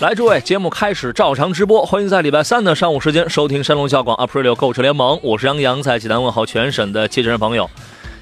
[0.00, 7.68] 来，诸位，节目开始照常直播，欢迎在礼拜三的上午时间收听山东小广 Aprilio 购车联盟，我是杨洋，在济南问候全省的汽车人朋友。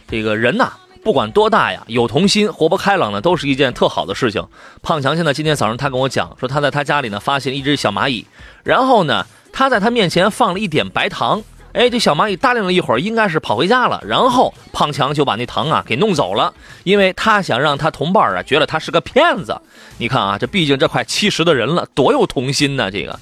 [0.08, 0.72] 这个人呐，
[1.04, 4.42] 不管多大呀，有童心、活泼开朗的，都是一件特好的事情。
[4.80, 8.24] 胖强现在今天早上他跟我讲说，他在他家里呢发现一只小蚂蚁，
[8.64, 11.42] 然后呢，他在他面前放了一点白糖。
[11.76, 14.02] 哎，这小蚂蚁答应了一会儿，应该是跑回家了。
[14.02, 19.54] 然后胖强就把那糖啊给弄走了，因为他想让他同伴啊觉得他是个骗子。
[19.98, 22.90] 你看啊，这毕竟这快七十的人了，多有童心呢！
[22.90, 23.20] 这个，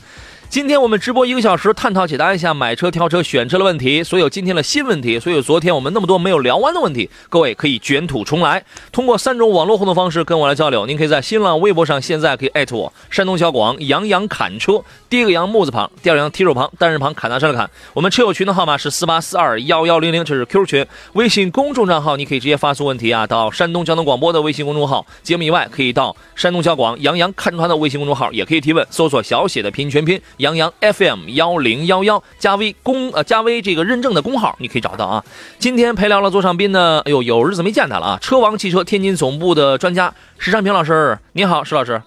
[0.54, 10.86] 今天我们直播一个小时，探讨解答一下买车、挑车、选车的问题，所有今天的新问题，所有昨天我们那么多没有聊完的问题，各位可以卷土重来，通过三种网络互动方式跟我来交流。
[10.86, 17.68] 您可以在新浪微博上现在可以艾特我，山东小广杨洋侃车，第一个杨木字旁，第二个杨提手旁，单人旁，侃大山的侃。
[17.92, 20.86] 我们车友群的号码是四八四二幺幺零零，这是 Q 群。
[21.14, 25.04] 微信公众账号你可以直接发送问题啊，到山东交通广播的微信公众号。
[25.24, 35.24] 节目以外，可以到山东小广杨洋看车团的微信公众号，也可以提问，搜索小写的拼音全拼杨洋 FM 幺零幺幺，加微公呃加微这个认证的公号，你可以找到啊。
[35.58, 38.18] 今天陪聊了座上宾呢，哎呦，有日子没见他了啊！
[38.20, 42.02] 车王汽车天津总部的专家石占平老师，你好，石老师，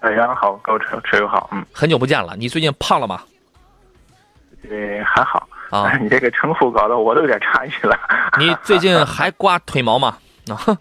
[0.00, 3.22] 哎，杨好，各位车车友好，嗯，很久不见了，你最近胖了吗？
[4.68, 7.98] 呃，还好啊 你这个称呼搞得我都有点诧异了。
[8.38, 10.18] 你最近还刮腿毛吗？
[10.48, 10.76] 啊，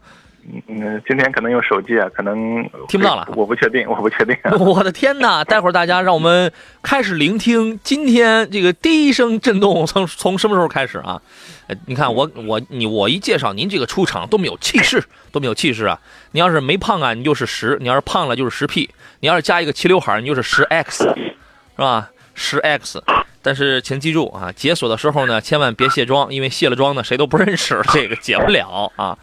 [0.68, 4.36] 嗯，今天可能用手机啊，可能听不到了我不确定，我不确定。
[4.60, 5.44] 我的天哪！
[5.46, 11.22] 待会儿大家让我们开始聆听今天这个第一声震动从从什么时候开始啊？
[11.68, 15.04] 呃，你看我我你我一介绍您这个出场多么有气势，
[15.34, 16.00] 多么有气势啊！
[16.32, 22.10] 你要是没胖啊，你就是十；你要是胖了就是十 P；你要是加一个齐刘海，你就是十 X，是吧？
[22.34, 23.04] 十 X。
[23.42, 29.18] 但是请记住啊，解锁的时候呢，千万别卸妆，因为卸了妆呢，谁都不认识，这个解不了啊。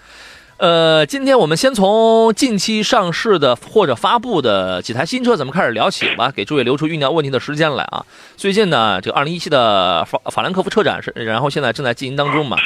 [0.57, 8.07] 呃，今天我们先从近期上市的或者发布的几台新车，咱们开始聊起吧，给诸位留出酝酿问题的时间来啊。
[8.37, 12.57] 最近呢，这个二零一七的法法兰克福车展是，然后现在正在进行当中嘛。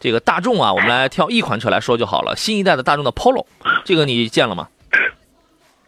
[0.00, 3.46] 这个大众啊，我们来挑一款车来说就好了，新一代的大众的 Polo，
[3.84, 4.66] 这个你见了吗？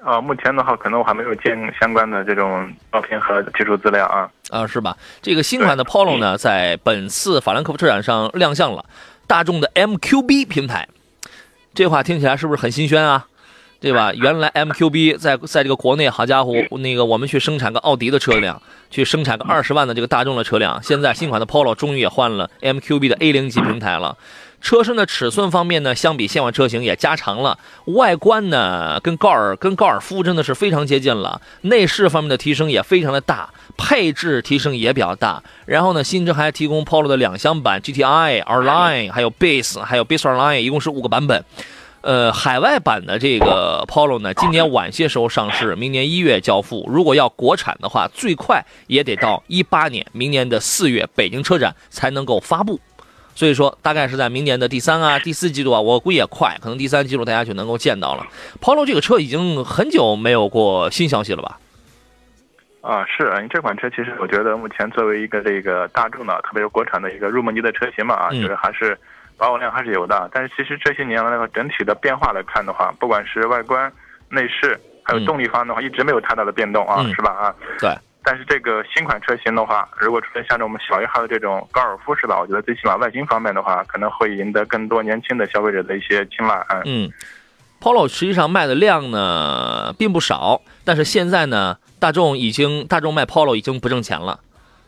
[0.05, 4.31] 啊，目前的话，可能我还没有见相关的这种照片和技术资料啊。
[4.51, 4.97] 啊，是吧？
[5.21, 8.85] 这个新款的 Polo 呢，在本次法兰克福车展上亮相了，
[9.27, 10.89] 大众的 MQB 平台。
[11.78, 13.27] 这话听起来是不是很新鲜啊？
[13.78, 14.12] 对吧？
[14.12, 24.19] 原来 MQB 在在这个国内，好家伙，那个我们去生产个奥迪的车辆，去生产个二十万的这个大众的车辆，现在新款的 Polo 终于也换了 MQB 的 A 零级平台了。
[24.61, 35.43] 车身的尺寸方面呢，相比现款车型也加长了，外观呢跟高尔跟高尔夫真的是非常接近了，内饰方面的提升也非常的大，配置提升也比较大。
[35.65, 41.43] 然后呢，新车还提供 Polo 的两厢版 GTI、R Line，还有 Base，还有 Base R Line，一共是五个版本。
[42.00, 46.88] 呃，海外版的这个 Polo 呢，今年晚些时候上市，明年一月交付。
[46.88, 52.78] 如果要国产的话，最快也得到一八年，明年的四月北京车展才能够发布。
[53.34, 58.27] 所以说，大概是在明年的第三啊、第四季度啊，我估计也快，可能第三季度大家就能够见到了。
[58.61, 61.59] Polo 这个车已经很久没有过新消息了吧？
[62.88, 68.99] 啊，是啊，你这款车其实我觉得目前作为一个这个大众的，特别是国产的一个入门级的车型嘛，啊，嗯就是还是
[69.37, 70.26] 保有量还是有的。
[70.32, 73.93] 但是其实这些年来那个整体的变化来看的话，不管是外观、
[74.31, 77.31] 内饰，还有嗯动力方面的话，一直没有太大的变动啊，嗯是吧？
[77.32, 77.94] 啊，对，
[78.25, 82.41] 但是这个新款车型的话，如果出现像这我们小一号的这种高尔夫是吧？
[82.41, 86.55] 我觉得最起码外形方面的话，可能会赢得更多年轻的消费者的一些青睐。
[86.70, 87.12] 嗯，嗯
[87.81, 94.41] ，Polo 实际上卖的量呢并不少，但是现在呢，大众已经大众卖 Polo 已经不挣钱了。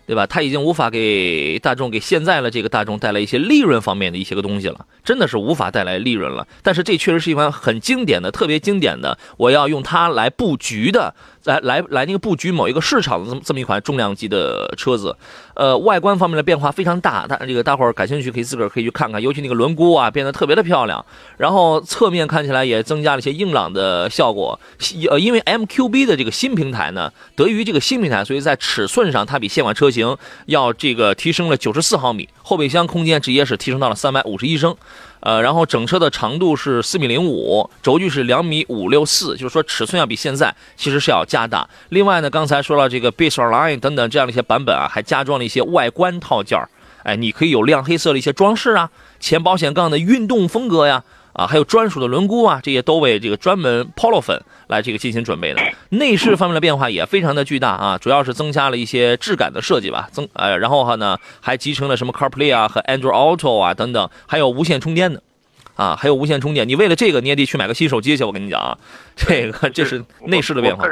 [0.06, 0.26] 对吧？
[0.26, 6.48] 它已经无法给大众给现在的这个大众带来一些利润方面的一些个东西了，真的是无法带来利润了。
[6.64, 11.14] 但是这确实是一款很经典的、特别经典的，我要用它来布局的
[11.44, 15.16] 来来来那个布局某一个市场的这么这么一款重量级的车子，
[15.54, 21.04] 呃，外观方面的变化非常大，大这个大伙儿感兴趣可以自个儿可以去看看，尤其那个轮毂啊变得特别的漂亮，
[21.38, 24.58] 然后侧面看起来也增加了一些硬朗的效果，
[25.08, 30.16] 呃，因为 MQB 的这个新平台呢，得益于这个新平台，所以在尺寸上它比现款车型
[30.46, 34.76] 要这个提升了九十四毫米，后备箱空间直接是提升到了三百五十一升。
[35.20, 41.68] 呃，然后整车的长度是四米零五，轴距是两米五六四，就是说尺寸要比现在其实是要加大。
[41.90, 46.68] 另外呢，刚才说了这个 Base Line 等等这样的一些版本啊，还加装了一些外观套件儿。
[47.02, 51.02] 哎，你可以有亮黑色的一些装饰啊，前保险杠的运动风格呀，
[51.40, 55.62] 啊还有专属的轮毂啊，这些都为这个专门 Polo 粉来这个进行准备的。
[55.88, 65.22] 内饰方面的变化也非常的巨大啊，主要是增加了一些质感的设计吧，增呃，然后哈呢还集成了什么 CarPlay 啊和 Android Auto 啊等等，还有无线充电的。
[65.76, 68.22] 啊，还有无线充电，你为了这个你也得去买个新手机去。
[68.22, 68.76] 我跟你讲啊，
[69.16, 70.86] 这个这是内饰的变化。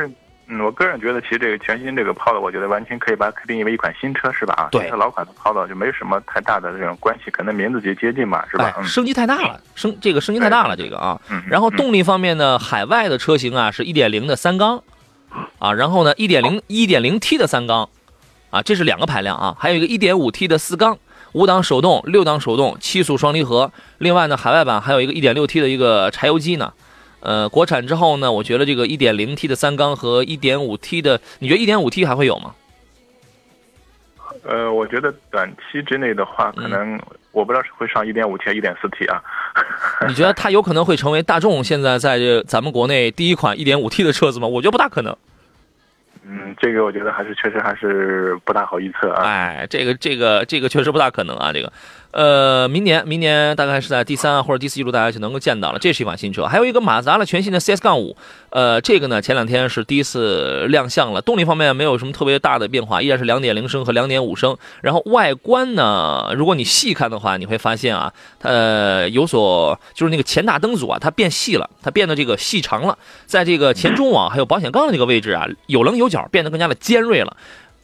[0.50, 4.54] 嗯，我个人觉得，其实这个全新这个 Polo，我觉得完全可以把它定义为一款新车，是吧？
[4.72, 8.74] 啊，老款的 Polo 就没什么太大的这种关系，可能名字就接近嘛，是吧？
[8.82, 11.20] 升级太大了，升这个升级太大了，这个啊。
[11.30, 11.42] 嗯。
[11.46, 14.82] 然后嗯动力方面呢，海外的车型啊是1.0的三缸，
[15.58, 17.90] 啊，然后呢1.0 1.0T 的三缸，
[18.48, 20.96] 啊，这是两个排量啊，还有一个 1.5T 的四缸，
[21.32, 23.70] 五档手动、六档手动、七速双离合。
[23.98, 26.72] 另外呢，海外版还有一个 1.6T 的一个柴油机呢。
[27.20, 32.54] 呃，国产之后呢，我觉得这个 1.0T 的三缸和 1.5T 的，你觉得 1.5T 还会有吗？
[34.44, 36.98] 呃，我觉得短期之内的话，可能
[37.32, 39.22] 我不知道是会上 1.5T 还是1 4 T 啊。
[40.06, 44.46] 你觉得它有可能会成为大众现在在这咱们国内第一款 1.5T 的车子吗？
[44.46, 45.16] 我觉得不大可能。
[46.24, 49.24] 嗯，这个我觉得还是确实还是不大好预测啊。
[49.24, 51.72] 哎，这个这个这个确实不大可能啊，这个。
[52.10, 55.78] 呃，明年明年大概是在第三或者第四季度，大家就能够见到了。
[55.78, 58.16] 这是一款新车，还有一个马自达的全新的 CS 杠五，
[58.48, 61.20] 呃，这个呢前两天是第一次亮相了。
[61.20, 64.56] 动力方面没有什么特别大的变化，依然是两点零升和两点五升。
[64.80, 68.10] 然后外观呢，如果你细看的话，你会发现啊，
[68.40, 72.96] 呃，有所就是那个前大灯组啊，它变细了，它变得这个细长了，
[73.26, 77.36] 在这个前中网还有保险杠的这个位置啊，有棱有角，变变得更加的尖锐了。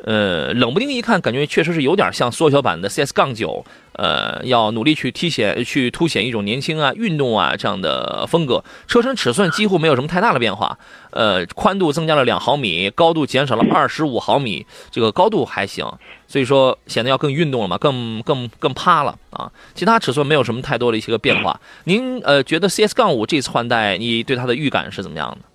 [0.06, 3.64] 呃，冷不丁一看，感觉确实是有点像缩小版的 CS 杠九，
[3.94, 8.62] 呃，要努力去体显、去凸显一种年轻啊、运动啊这样的风格。
[8.86, 10.78] 车身尺寸几乎没有什么太大的变化，
[11.10, 15.90] 呃，宽度增加了两毫米，高度减少了二十五毫米，这个高度还行，
[16.28, 19.50] 所以说显得要更运动了嘛，更更更趴了啊。
[19.74, 21.58] 其他尺寸没有什么太多的一些个变化。
[21.84, 25.53] 您呃觉得 CS 杠五这次换代，你对它的预感是怎么样的？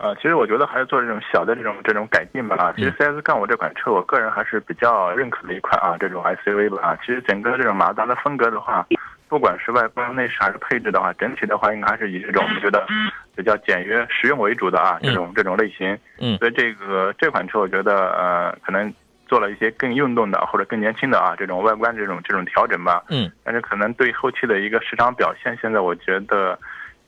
[0.00, 2.72] 呃，其实我觉得还是做这种小的这种这种改进吧啊。
[2.76, 6.98] 其实 CS 杠五这款车，我个人还是比较认可的一款啊，这种 SUV 吧啊。
[7.04, 8.86] 其实整个这种马自达的风格的话，
[9.28, 12.86] 不管是外观、内饰还是配置的话，整体的话应该还是以这种我觉得
[13.34, 15.98] 比较简约、实用为主的啊，这种这种类型。
[16.20, 18.94] 嗯所以这个这款车，我觉得呃，可能
[19.26, 23.02] 做了一些更运动的或者更年轻的啊这种外观这种这种调整吧。
[23.10, 23.28] 嗯。
[23.42, 26.56] 但是可能对后期的一个市场表现，现在我觉得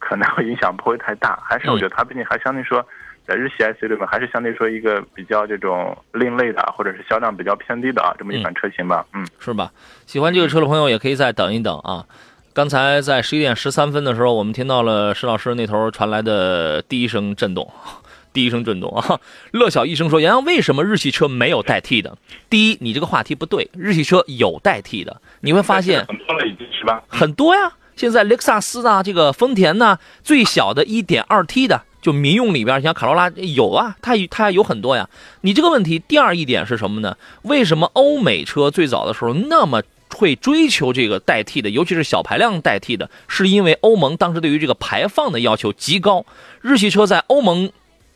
[0.00, 1.38] 可能会影响不会太大。
[1.44, 2.84] 还是我觉得它毕竟还相对说。
[3.26, 9.06] 在日系 SUV 里面，还是相对说一个比较这种另类的，或者是销量比较偏低的啊，这么一款车型吧。
[9.14, 9.70] 嗯，是吧？
[10.04, 12.04] 喜欢这个车的朋友也可以再等一等啊。
[12.52, 17.70] 刚才在十一点十三分的时候，我们听到了石老师那头传来的第一声震动，
[18.32, 19.20] 第一声震动啊。
[19.52, 22.18] 乐小医生说：“杨洋，为什么日系车没有代替的？
[22.48, 27.00] 第一，你这个话题不对，日系车有代替的，你会发现很多了已经是吧？
[27.06, 27.70] 很多呀。
[28.00, 35.06] 现在雷克萨斯啊，这个丰田呢，最小的 1.2T 的。”就民用里边，像卡罗拉有啊，它它有很多呀。
[35.42, 37.14] 你这个问题，第二一点是什么呢？
[37.42, 39.82] 为什么欧美车最早的时候那么
[40.14, 43.10] 会追求这个代替的，尤其是小排量代替的？
[43.28, 46.24] 是因为欧盟当时对于这个排放的要求极高，
[46.62, 47.70] 日系车在欧盟。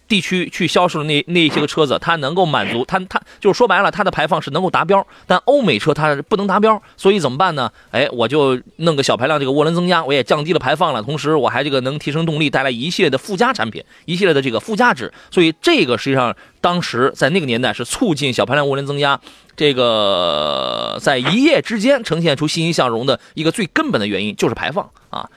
[0.06, 7.70] 地区去销售的那那些个车子，它能够满足 它它就是说白了，它的排放是能够达标，但欧美车它不能达标，所以怎么办呢？
[7.90, 19.18] 哎，我就弄个小排量这个涡轮增压，我也降低了排放了，同时我还这个能提升动力，带来一系列的附加产品，一系列的这个附加值，所以这个实际上当时在那个年代是促进小排量涡轮增压
[19.56, 25.28] 这个在一夜之间呈现出欣欣向荣的一个最根本的原因，就是排放啊。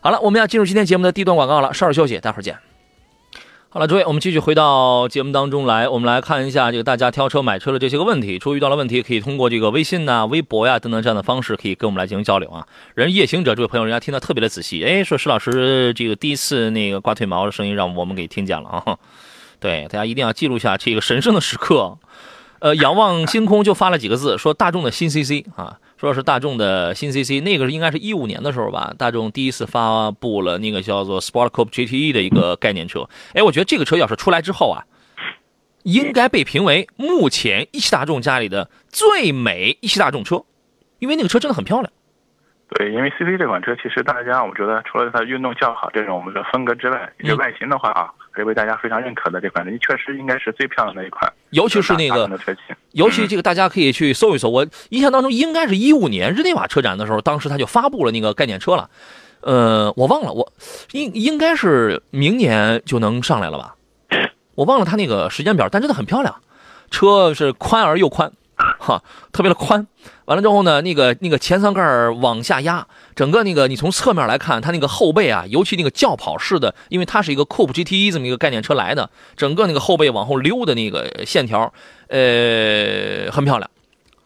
[0.00, 2.56] 好了，我们要进入今天节目的第一段广告了，稍事休息，待会儿见。
[3.74, 8.34] 好了，诸位，我们继续回到节目当中来，我们来看一下这个大家挑车买车的这些个问题。
[8.34, 12.64] 如果遇到了问题，可以通过这个微信呐、微博呀等等这样的方式，可以跟我们来进行交流啊。
[12.94, 18.96] 人夜行者这位朋友，人家听得特别的仔细，哎，说石老师这个第一次那个刮腿毛的声音，让我们给听见了啊。
[19.58, 21.98] 对，大家一定要记录下这个神圣的时刻。
[22.60, 33.08] 呃，仰望星空就发了几个字，说大众的新 CC 啊，说是大众的新 CC，那个是应该是一五年的时候吧，大众第一次发布了那个叫做 Sport Coupe GTE 的一个概念车。
[33.32, 34.84] 哎，我觉得这个车要是出来之后啊，
[35.82, 40.44] 应该被评为目前一汽大众家里的最美一汽大众车，
[40.98, 41.90] 因为那个车真的很漂亮。
[42.76, 52.28] 对，因为 CC 这款车，其实大家我觉得除了它运动较好这种我们的风格之外，嗯就外形的话啊，还是为大家非常认可的这款，确实应该是最漂亮的一款，尤其是那个。
[52.92, 58.88] 尤其这个大家可以去搜一搜，我印象当中应该是一五年日内瓦车展的时候，当时他就发布了那个概念车了，
[59.40, 60.52] 呃，我忘了，我
[60.92, 63.74] 应应该是明年就能上来了吧，
[64.54, 66.36] 我忘了他那个时间表，但真的很漂亮，
[66.90, 68.32] 车是宽而又宽，
[68.84, 69.86] 哈，特别的宽。
[70.26, 72.86] 完了之后呢，那个那个前舱盖往下压，
[73.16, 81.72] 整个那个你从侧面来看，它那个后背啊，尤其那个轿跑式的，因为它是一个 Coupe GTE 这么一个概念车来的，整个那个后背往后溜的那个线条，
[82.08, 83.70] 呃，很漂亮。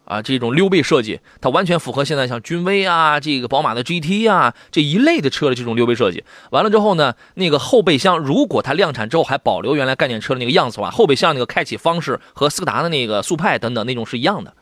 [0.09, 6.25] 啊，这种溜背设计，它完全符合现在像君威啊、这个宝马的 GT 啊这一类的车的这种溜背设计。
[6.51, 14.55] 完了之后呢，那个后备箱如果它量产之后还保留原来概念车的那个样子的话，后备箱那个开启方式和斯柯达的那个速派等等那种是一样的，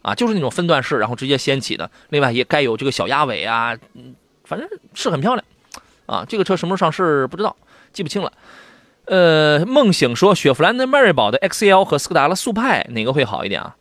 [0.00, 1.90] 啊，就是那种分段式，然后直接掀起的。
[2.08, 3.76] 另外也该有这个小鸭尾啊，
[4.44, 5.44] 反正是很漂亮，
[6.06, 7.54] 啊，这个车什么时候上市不知道，
[7.92, 8.32] 记不清了。
[9.04, 13.76] 呃，梦醒说雪佛兰的迈锐宝的 XL 和斯柯达的速派哪个会好一点啊？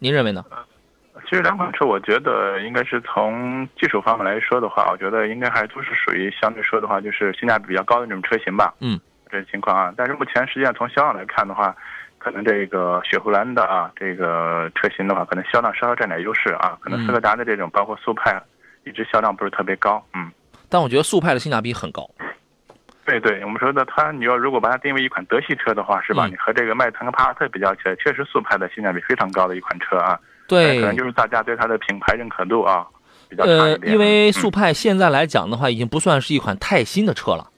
[0.00, 0.44] 您认为呢？
[1.28, 8.74] 其实两款车，我觉得应该是从技术方面来说的话，我觉得应该还都是属于相对说的话，就是性价比比较高的那种车型吧。
[8.80, 8.98] 嗯，
[9.30, 9.94] 这个情况啊。
[9.96, 11.76] 但是目前实际上从销量来看的话，
[12.18, 16.76] 可能这个雪佛兰的啊这个车型的话，可能销量稍稍占点优势啊。
[16.80, 18.42] 可能斯柯达的这种包括速派，
[18.84, 20.02] 一直销量不是特别高。
[20.14, 20.32] 嗯，
[20.68, 22.08] 但我觉得速派的性价比很高。
[23.10, 26.26] 对对，我们说的它，你要如果把它定位一款德系车的话，是吧？
[26.26, 30.18] 嗯你和这个迈腾和帕萨特比较起来，确实速派的性价比非常高的一款车啊。
[30.46, 32.86] 对可能就是大家对它的品牌认可度啊
[33.28, 33.92] 比较差呃一，点。
[33.92, 37.50] 因为嗯速派现在来讲的话，已经不算是一款太新的车了，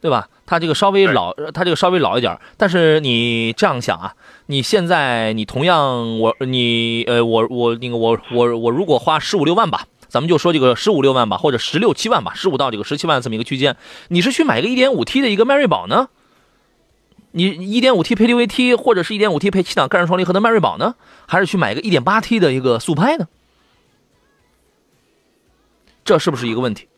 [0.00, 0.28] 对吧？
[0.46, 2.40] 它这个稍微老，呃它这个稍微老一点儿。
[2.56, 4.14] 但是你这样想啊，
[4.46, 13.76] 你现在你同样我你呃我我那个我我我如果花十五六万吧，咱们就说这个十五六万吧，或者十六七万吧，十五到这个十七万这么一个区间，
[14.08, 16.08] 你是去买个一点五 T 的一个迈锐宝呢？
[17.32, 20.96] 你一点五 T 配六 AT，或者是一点五 T 配七档干式双离合的迈锐宝呢？
[21.28, 23.28] 还是去买个一点八 T 的一个速派呢？
[26.04, 26.88] 这是不是一个问题？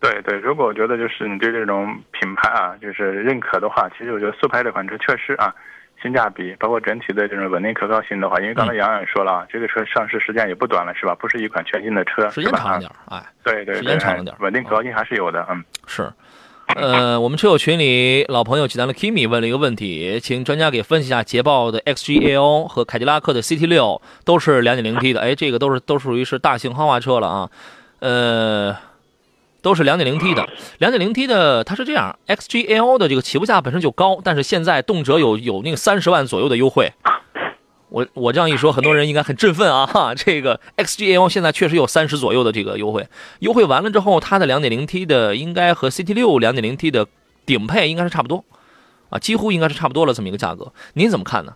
[0.00, 5.54] 对对，如果我觉得就是你对这种品牌啊，就是认可的话，其实我觉得速派这款车确实啊，
[6.04, 11.14] 性价比包括整体的这种稳定可靠性的话，因为刚才杨洋也说了啊，这个车上市时间也不短了，是吧？
[11.14, 15.64] 不是一款全新的车，时间长了点儿，哎，啊对对对，时间长了点哎稳定可靠性还是有的，嗯。
[15.86, 16.12] 是。
[16.76, 27.50] 呃，我们车友群里老朋友济南的 Kimi 问了一个问题，请专家给分析一下捷豹的 XGL 和凯迪拉克的 CT 六都是 2.0T 的，哎，这个都是都属于是大型豪华车了啊，
[28.00, 28.74] 呃，
[29.64, 30.46] 都是 2.0T 的
[30.78, 36.92] ，2.0T 的它是这样，XGL 的这个起步价本身就高，但是现在动辄有有那个三十万左右的优惠。
[37.88, 39.86] 我我这样一说，很多人应该很振奋啊！
[39.86, 47.06] 哈，这个 XGL 现在确实有三十左右的这个优惠，优惠完了之后，它的 2.0T 的应该和 CT 六 2.0T 的
[47.46, 48.44] 顶配应该是差不多，
[49.08, 51.54] 啊，几乎应该是差不多了这么一个价格，您怎么看呢？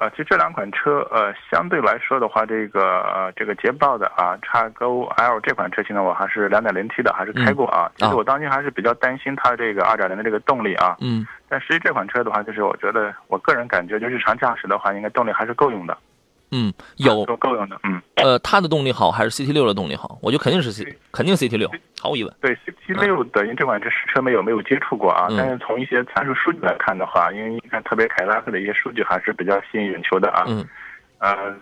[0.00, 7.92] 啊，其实这两款车，呃，相对来说的话，这个呃，这个捷豹的啊，叉勾 L 这款车型呢，我还是 2.0T 的，还是开过啊。
[7.96, 10.96] 其实我当时还是比较担心它这个2.0的这个动力啊。
[11.00, 15.98] 嗯但实际这款车的话，就是我觉得我个人感觉，就日常驾驶的话，应该动力还是够用的。
[16.52, 18.00] 嗯，有够够用的，嗯。
[18.16, 20.18] 呃，它的动力好还是 CT 六的动力好？
[20.20, 22.34] 我觉得肯定是 C，肯定 CT 六，毫无疑问。
[22.40, 30.44] 对 CT 六的，因为这款车实车没有没有接触过啊，嗯但是从一些参数数据来看的话，因为你看特别凯迪拉克的一些数据还是比较吸引眼球的啊。
[30.48, 30.66] 嗯
[31.18, 31.54] 呃，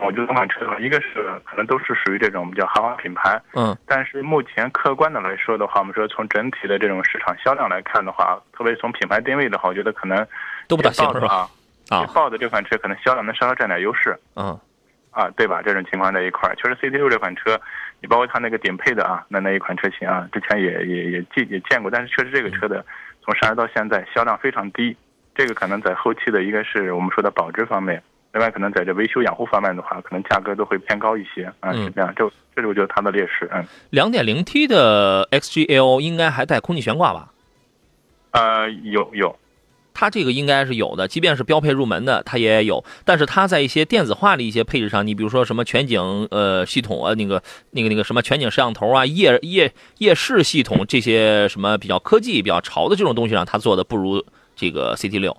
[0.00, 10.26] 我觉得这款车一个是可能都是属于这种比较豪华品牌，嗯但是目前客观的来说的话，我们说从整体的这种市场销量来看的话，特别从品牌定位的话，我觉得可能
[10.68, 11.48] 都不大行是吧？
[11.88, 12.04] 啊。
[12.04, 14.18] 捷豹的这款车可能销量能稍稍占点优势。
[14.34, 14.58] 嗯。
[15.10, 15.62] 啊，对吧？
[15.62, 17.58] 这种情况在一块儿，确实 CT 六这款车，
[18.02, 22.84] 你包括它那个顶配的啊，那那一款车型啊，之前也也也见也见过，但是确实这个车的
[23.24, 24.94] 从上市到现在销量非常低，
[25.34, 28.02] 这个可能在后期的一个是我们说的保值方面，
[28.34, 31.84] 另外可能在这维修养护方面的话，可能价格都会偏高一些啊，嗯。
[31.84, 37.30] 是这样，这这是我觉得它的劣势，嗯，两点零 T 的 XGL 应该还带空气悬挂吧？
[38.32, 39.34] 呃，有有，
[39.98, 42.84] 它这个应该是有的，即便是标配入门的，它也有。
[43.02, 54.22] 但是它在一些电子化的一些配置上，你比如说什么全景呃系统啊，那个那个那个什么全景摄像头啊、夜夜夜视系统这些什么比较科技、比较潮的这种东西上，它做的不如
[54.54, 55.34] 这个 CT 六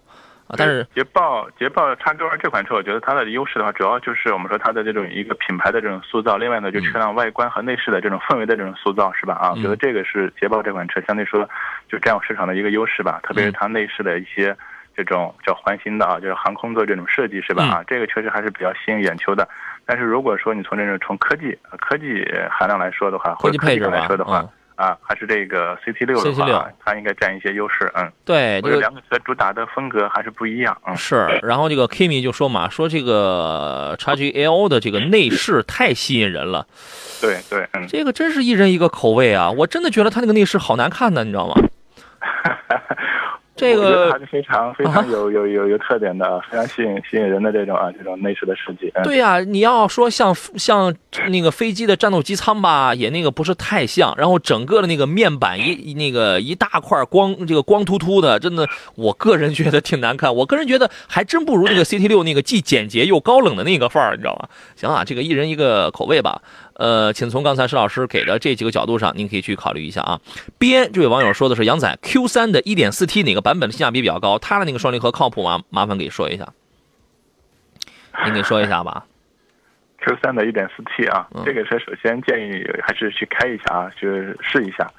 [0.48, 9.34] 啊，但是捷豹捷豹叉 Q 二这款车，我觉得它的优势的话，主要就是我们说它的这种一个品牌的这种塑造，另外呢，就车辆外观和内饰的这种氛围的这种塑造，是吧？
[9.36, 11.48] 啊，我觉得这个是捷豹这款车相对说
[11.90, 14.56] 就占有市场的一个优势吧，特别是它内饰的一些
[14.96, 17.64] 这种叫环形的啊，就是航空座这种设计，是吧？
[17.66, 19.48] 啊，这个确实还是比较吸引眼球的。
[19.86, 28.10] 但是如果说你从这种从科技呃科技含量来说的话，或者科技配置来说的话嗯，啊，还是这个 CT 六的 CT6 话，它应该占一些优势，嗯。
[28.24, 30.96] 对这个两个车主打的风格还是不一样，嗯。
[30.96, 36.66] 是，然后这个 Kimi 就说嘛，说这个 XG L 的这个内饰太吸引人了，
[37.20, 39.50] 对对，嗯，这个真是一人一个口味啊！
[39.50, 41.56] 我真的觉得它那个内饰好难看的，你知道吗？
[43.58, 48.92] 这个还是非常非常有有有有特点的，非常吸引吸引人的这种啊这种内饰的设计。
[48.94, 50.96] 嗯、对呀、你要说像像
[51.30, 60.34] 那个飞机的战斗机舱吧，也那个不是太像，然后整个的那个面板一那个一大块光这个光秃秃的，真的，我个人 觉得挺难看。
[60.36, 64.48] 我个人觉得还真不如那个 CT 六那个既简洁又高冷的那个范儿，你知道吗？
[64.76, 66.42] 行啊，这个一人一个口味吧。
[66.78, 70.20] 呃，请从刚才石老师给的这几个角度上，您可以去考虑一下啊。
[70.58, 74.38] 边这位网友说的是杨仔 Q 三的 1.4T 哪个版本的性价比比较高？
[74.40, 75.62] 它的那个双离合靠谱吗？
[75.70, 76.48] 麻烦给说一下，
[78.26, 79.06] 您给说一下吧。
[80.00, 84.08] Q 三的 1.4T 啊，嗯这个车首先建议还是去开一下啊，去
[84.42, 84.90] 试一下，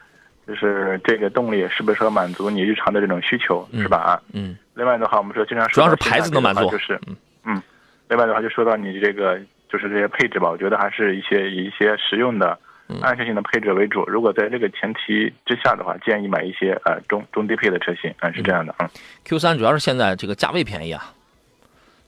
[0.47, 3.99] 就是这个动力是不是说满足你日常的这种需求，嗯是吧？
[3.99, 7.63] 啊，嗯另外的话，我们说经常主要是牌子能满足就是嗯嗯，
[8.09, 12.59] 另外的话就说到你这个就是这些配置吧，我觉得还是一些以一些实用的
[12.89, 12.99] 嗯。
[13.01, 18.89] 安全性的配置为主，如果在这个前提之下的话，建议买一些呃中中低配的车型，嗯，是这样的，嗯。
[19.25, 21.13] Q 三主要是现在这个价位便宜啊，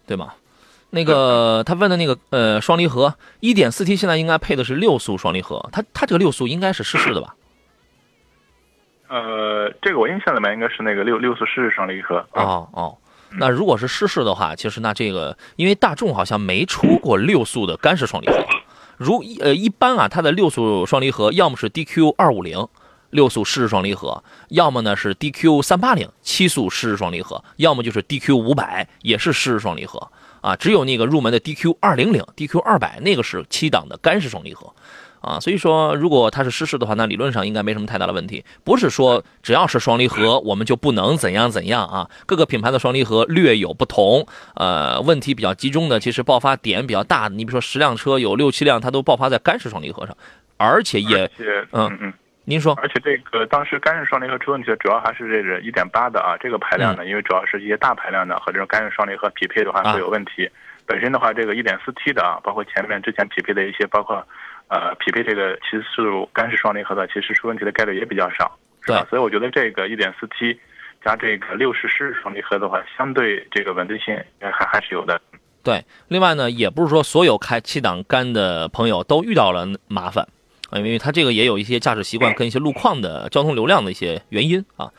[0.07, 0.35] 对吗？
[0.93, 7.37] 那个他问的那个呃双离合一点四 T 现在应该配的是六速双离合，它它这个六速应该是湿式的吧？
[9.07, 12.19] 呃，这个我印象里面应该是那个六六速湿式双离合。
[12.33, 12.99] 啊哦哦，
[13.39, 18.45] 那如果是湿式的话，其实那这个因为大众好像没出过六速的干式双离合，
[18.97, 22.67] 如一呃一般啊，它的六速双离合要么是 DQ 二五零。
[23.11, 30.55] 六速湿式双离合，要么呢是 DQ 三八零七速湿式双离合，要么就是 DQ 五百也是湿式双离合啊。
[30.55, 34.73] 只有那个入门的 DQ 二零零、DQ 二百那个是七档的干式双离合
[35.21, 35.39] 啊。
[35.41, 38.45] 所以说，如果它是湿式的话，那理论上应该没什么太大的问题。
[38.65, 42.09] 不是说只要是双离合，我们就不能怎样怎样啊。
[42.27, 47.35] 各个品牌的双离合略有不同，呃，问题比较集中的，其实爆发点比较大的。
[47.35, 50.17] 你比如说十辆车有六七辆，它都爆发在干式双离合上，
[50.57, 51.25] 而且也
[51.73, 52.13] 嗯嗯嗯，
[52.45, 60.49] 您说，而且这个当时干式双离合出问题的主要还是这个一点八的啊，这个排量呢，因为主要是一些大排量的和这种干式双离合匹配的话啊会有问题。
[60.87, 64.27] 本身的话，这个一点四 T 的啊，包括前面之前匹配的一些，包括
[64.71, 69.11] 呃匹配这个七速干式双离合的，其实出问题的概率也比较少，是吧对？
[69.11, 70.59] 所以我觉得这个一点四 T
[71.05, 75.21] 加这个六十湿式双离合的话，相对这个稳定性还还是有的。
[75.63, 80.27] 对，另外呢，也不是说所有开七档干的朋友都遇到了麻烦，
[80.71, 84.91] 啊因为它这个也有一些驾驶习惯跟一些路况的交通流量的一些原因啊。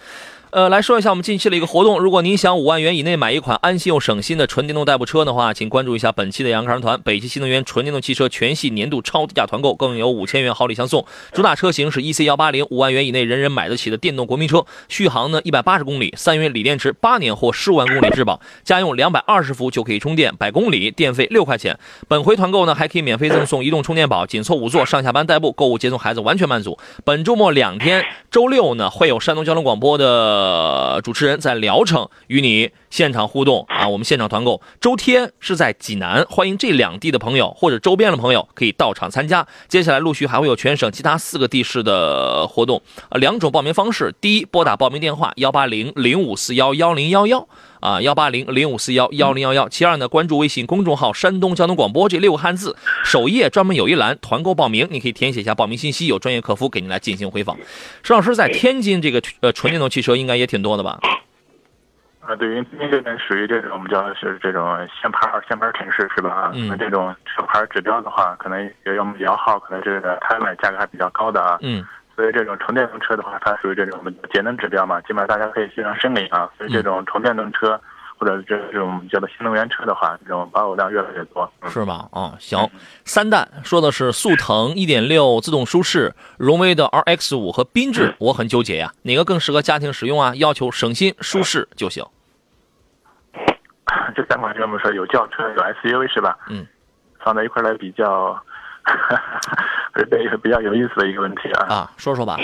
[0.51, 1.97] 呃，来说一下我们近期的一个活动。
[1.97, 11.05] 如果您想五万元以内买一款安心又省心的纯电动代步车的话，请关注一下本期的杨康团北汽新能源纯电动汽车全系年度超低价团购，更有五千元好礼相送。
[11.31, 21.79] 主打车型是 EC 幺八零，五万元以内人人买得起的电动国民车，续航呢一百八十公里，三元锂电池，八年或十五万公里质保，家用两百二十伏就可以充电，百公里电费六块钱。
[22.09, 26.77] 本回团购呢还可以免费赠送移动充电宝，紧凑五座，上下班代步、购物接送孩子完全满足。
[27.05, 34.61] 本周末两天，周六呢会有山东交通广播的呃主持人在聊城与你现场互动啊，我们现场团购。
[34.79, 39.45] 周天是在济南，欢迎这两地的朋友或者周边的朋友可以到场参加。
[39.67, 47.47] 接下来陆续还会有全省其他四个地市的活动，呃，两种报名方式：第一，拨打报名电话幺八零零五四幺幺零幺幺。
[47.81, 49.67] 啊，幺八零零五四幺幺零幺幺。
[49.67, 57.57] 其二呢，关注微信公众号“山东交通广播”这六个汉字，首页专门有一栏团购报名，你可以填写一下报名信息，有专业客服给您来进行回访。
[58.03, 60.99] 石老师在天津这个呃纯电动汽车应该也挺多的吧？
[62.21, 64.63] 啊，对，因为今天这边属于这种我们叫是这种
[65.01, 66.29] 限牌儿限牌儿城市是吧？
[66.29, 71.57] 啊，嗯那这种车牌儿指标的话，可能也我们摇号可能这个它买价格还比较高的啊。
[71.61, 71.83] 嗯
[72.15, 73.99] 所以这种纯电动车的话，它属于这种
[74.33, 76.49] 节能指标嘛，基本上大家可以线上申领啊。
[76.57, 77.79] 所以这种纯电动车
[78.17, 81.49] 或者这这种叫做新能源车的话，这种保有量越来越多。
[81.61, 82.07] 嗯是吧？
[82.11, 82.59] 啊、行。
[83.05, 90.33] 三弹说的是速腾1.6自动舒适、荣威的 RX 五和缤智，我很纠结呀，哪个更适合家庭使用啊？
[90.35, 92.03] 要求省心舒适就行。
[94.15, 96.37] 这三款车我们说有轿车有 SUV 是吧？
[96.49, 96.67] 嗯，
[97.23, 98.37] 放在一块来比较，
[99.95, 101.65] 是对比较有意思的一个问题啊。
[101.69, 102.37] 啊，说说吧。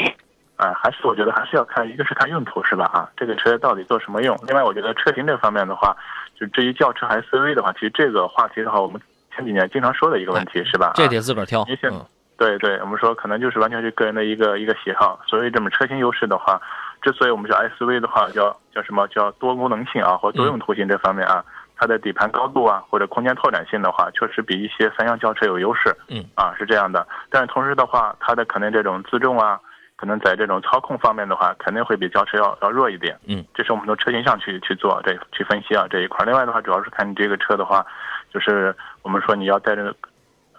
[0.58, 2.86] 啊，哎，还是我觉得还是要看，一个是看用途是吧？
[2.94, 4.38] 啊，这个车到底做什么用？
[4.48, 5.96] 另外，我觉得车型这方面的话，
[6.40, 9.00] 就至于轿车还是 SUV 的话，其实这个话题的话，我们
[9.36, 10.92] 前几年经常说的一个问题是吧？
[10.96, 11.78] 这啊得自个儿挑因为。
[11.82, 12.06] 现嗯
[12.38, 15.20] 对对，我们说可能就是完全是个人的一个一个喜好。
[15.26, 16.62] 所以这么车型优势的话，
[17.02, 21.44] 之所以我们叫 SUV 的话，叫叫什么叫多功能性啊，或多用途性这方面啊，
[21.78, 25.96] 它的底盘高度啊，或者空间拓展性的话，确实比一些三厢轿车有优势。
[26.08, 27.08] 嗯，啊是这样的。
[27.30, 29.60] 但是同时的话，它的可能这种自重啊，
[29.96, 33.18] 可能在这种操控方面的话，肯定会比轿车要要弱一点。
[33.28, 36.26] 嗯，这是我们从车型上去去做这去分析啊这一块儿。
[36.26, 37.86] 另外的话，主要是看你这个车的话，
[38.34, 39.94] 就是我们说你要带着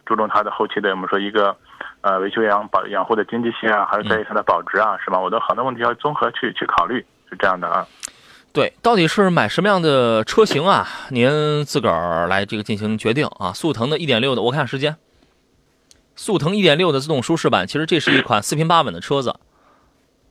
[0.06, 1.54] 注重它的后期的我们说一个
[2.00, 5.18] 呃维修养保养护的经济性啊，还有在于它的保值啊，是吧？
[5.18, 7.84] 我的很多问题要综合去去考虑，是这样的啊。
[8.52, 10.88] 对，到底是买什么样的车型啊？
[11.10, 13.52] 您自个儿来这个进行决定啊。
[13.52, 14.96] 速腾的1.6的，我看时间，
[16.16, 19.36] 速腾1.6的自动舒适版，其实这是一款四平八稳的车子，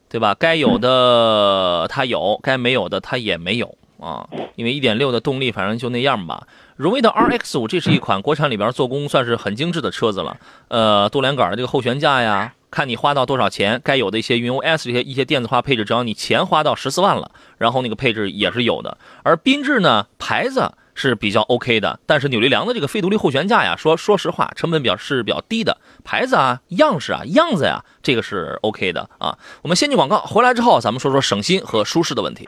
[0.10, 0.36] 对吧？
[0.38, 4.28] 该有的它有，该没有的它也没有啊。
[4.56, 6.48] 因为1.6的动力反正就那样吧。
[6.76, 10.38] 荣威的 RX 5，这是一款国产里边做工算是很精致的车子了。
[10.68, 18.98] 呃，多连杆的这个后悬架呀，看你花到多少钱，该有的一些云 OS 这些一些电子化配置，只要你钱花到十四万了，然后那个配置也是有的。
[19.24, 29.38] 而缤智呢，牌子是比较 OK 的，但是扭力梁的这个非独立后悬架呀，说说实话，成本比较是比较低的，牌子啊、样式啊、样子呀，这个是 OK 的啊。
[29.62, 32.48] 我们先进广告，回来之后咱们说说省心和舒适的问题。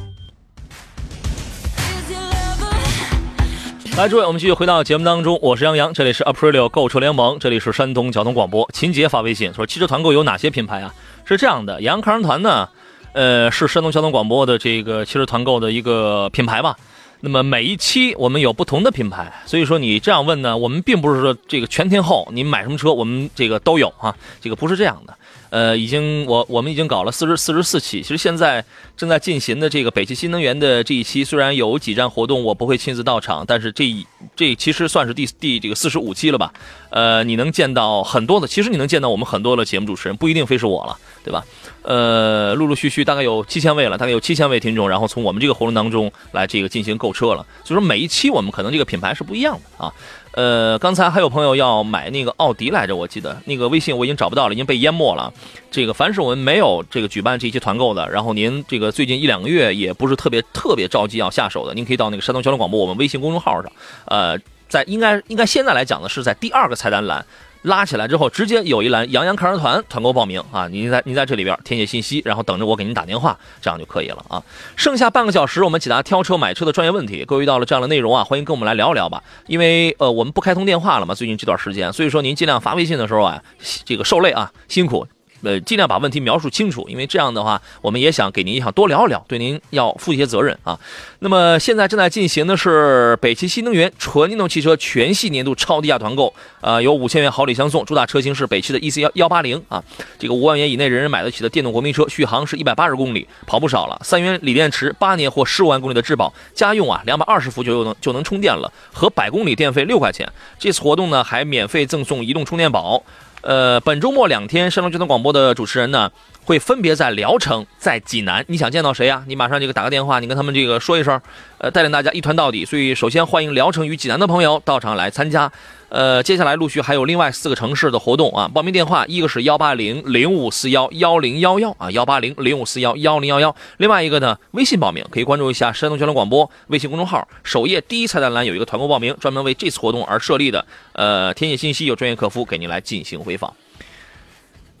[4.01, 8.67] 来，诸位，我们继续回到节目当中，我是杨洋，这里是 Aprilio 购车联盟，这里是山东交通广播。
[8.73, 10.91] 秦杰发微信说，汽车团购有哪些品牌啊？
[11.23, 12.67] 是这样的，杨洋看人团呢，
[13.13, 16.75] 呃，是山东交通广播的这个汽车团购的一个品牌吧。
[17.19, 25.15] 那么每一期我们有不同的品牌，所以说你这样问呢，我们并不是说这个全天候你买什么车，我们这个都有啊，这个不是这样的。
[25.51, 28.63] 呃，已经我我们已经搞了四十四十四期，其实现在
[28.95, 33.85] 正在进行的这个北汽新能源的这一期，虽然有几站活动我不会亲自到场，但是这
[34.33, 36.53] 这其实算是第第这个四十五期了吧？
[36.89, 41.43] 呃，你能见到很多的，其实你能见到我们很多的节目主持人，不一定非是我了，对吧？
[41.83, 47.45] 呃，陆陆续续大概有七千位了，大概有七千位听众，然后从我们这个活动当中来这个进行购车了。
[47.65, 49.93] 所以说每一期我们可能这个品牌是不一样的啊。
[50.31, 55.33] 呃，刚才还有朋友要买那个奥迪来着，我记得那个微信我已经找不到了，已经被淹没了。
[55.69, 63.71] 这个凡是我们没有这个举办这一期团购的，然后您这个最近一两个月也不是特别特别着急要下手的，您可以到那个山东交通广播我们微信公众号上，
[64.05, 64.37] 呃，
[64.69, 67.25] 在应该应该现在来讲的是在第二个菜单栏。
[67.63, 70.67] 拉起来之后，直接有一栏“杨洋看车团”团购报名啊！
[70.67, 74.41] 您在您在这里边填写信息，然后等着我给您打电话，这样就可以了啊。
[74.75, 77.23] 剩下半个小时，我们解答挑车买车的专业问题。
[77.23, 79.21] 各位遇到了这样的内容啊，欢迎跟我们来聊一聊吧。
[79.45, 83.41] 因为呃，我们不开通电话了嘛，最近这段时间，所以说您尽量发微信的时候啊，
[83.85, 85.05] 这个受累啊，辛苦。
[85.43, 90.79] 呃，尽量把问题描述清楚，因为这样的话，我们也想给您想多聊一聊，对您要负一些责任啊。
[91.19, 99.83] 那么现在正在进行的是北汽新能源纯电动汽车全系年度超低价团购，呃，有五千元好礼相送，主打车型是北汽的 EC 幺幺八零啊，
[100.19, 103.99] 这个五万元以内人人买得起的电动国民车，续航是一百八十公里，跑不少了。
[104.03, 110.27] 三元锂电池，八年或十五万公里的质保，家用啊两百二十伏就能就能充电了，和百公里电费六块钱。
[110.59, 113.03] 这次活动呢还免费赠送移动充电宝。
[113.41, 116.11] 呃，本周末两天，山东交通广播的主持人呢，
[116.45, 118.45] 会分别在聊城、在济南。
[118.47, 121.19] 你想见到谁呀、你马上这个打个电话，你跟他们这个说一声，
[121.57, 122.63] 呃，带领大家一团到底。
[122.63, 125.51] 所以，首先欢迎聊城与济南的朋友到场来参加。
[125.91, 133.53] 呃，接下来陆续还有另外四个城市的活动啊，报名电话一个是幺八零零五四幺幺零幺幺啊，幺八零零五四幺幺零幺幺。
[133.75, 140.65] 另外一个呢，微信报名可以关注一下山东交通广播微信公众号，首页第一菜单栏有一个团购报名，专门为这次活动而设立的。
[140.93, 143.53] 呃，填写信息有专业客服给您来进行回访。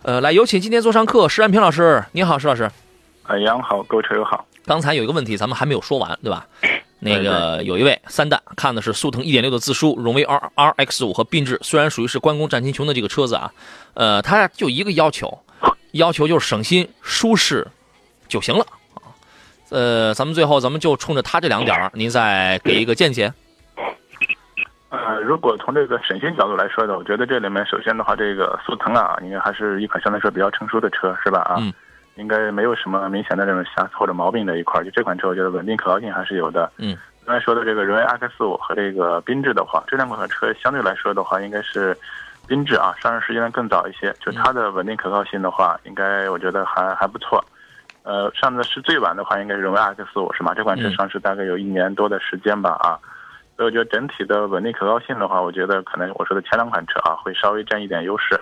[0.03, 2.71] 呃，来有请今天做上课石安平老师，你好，石老师。
[3.23, 4.45] 哎，杨好，购车友好。
[4.65, 6.47] 刚才有一个问题咱们还没有说完，对吧？
[7.03, 13.51] 那个有一位三蛋看的是速腾1.6的自输，荣威 R R X 五和缤智，虽然属于是关公战秦琼的这个车子啊，
[13.95, 15.39] 呃，他就一个要求，
[15.93, 17.67] 要求就是省心舒适
[18.27, 19.09] 就行了啊。
[19.69, 23.33] 呃，咱们最后咱们就冲着他这两点儿，您再给一个见解。
[24.89, 31.39] 呃，如果从这个省心角度来说的，我觉得这里面首先的话，这个速腾啊，应该还是一款相对来说比较成熟的车，是吧？
[31.39, 31.73] 啊，嗯，
[32.21, 34.85] 应该没有什么明显的这种瑕疵或者毛病的一块儿。
[34.85, 36.71] 就这款车，我觉得稳定可靠性还是有的。
[36.77, 41.97] 嗯，刚才说的这个荣威 RX 五和这个缤智的话，这两款车相对来说的话，应该是
[42.47, 47.43] 缤智啊上市时间更早一些，就它的稳定可靠性的话，应该我觉得还还不错。
[48.03, 50.53] 呃，上的是最晚的话，应该是荣威 RX 五是吗？
[50.53, 52.97] 这款车嗯上市大概有一年多的时间吧啊。
[53.57, 58.39] 所以我觉得整体的稳定可靠性的话，我觉得可能我说的前两款车啊会稍微占一点优势。